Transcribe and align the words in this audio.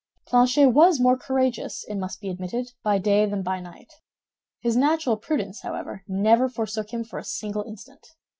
Planchet 0.25 0.69
was 0.69 0.99
more 0.99 1.15
courageous, 1.15 1.85
it 1.87 1.93
must 1.93 2.21
be 2.21 2.31
admitted, 2.31 2.71
by 2.81 2.97
day 2.97 3.27
than 3.27 3.43
by 3.43 3.59
night. 3.59 3.93
His 4.59 4.75
natural 4.75 5.15
prudence, 5.15 5.61
however, 5.61 6.03
never 6.07 6.49
forsook 6.49 6.89
him 6.91 7.03
for 7.03 7.19
a 7.19 7.23
single 7.23 7.63
instant. 7.65 8.07